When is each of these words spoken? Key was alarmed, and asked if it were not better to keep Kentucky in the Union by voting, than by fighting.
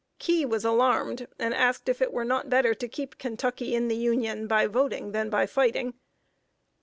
Key 0.17 0.47
was 0.47 0.65
alarmed, 0.65 1.27
and 1.37 1.53
asked 1.53 1.87
if 1.87 2.01
it 2.01 2.11
were 2.11 2.25
not 2.25 2.49
better 2.49 2.73
to 2.73 2.87
keep 2.87 3.19
Kentucky 3.19 3.75
in 3.75 3.87
the 3.87 3.95
Union 3.95 4.47
by 4.47 4.65
voting, 4.65 5.11
than 5.11 5.29
by 5.29 5.45
fighting. 5.45 5.93